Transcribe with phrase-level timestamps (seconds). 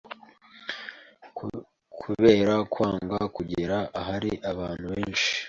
[2.01, 5.31] kubera kwanga kugera ahari abantu benshi,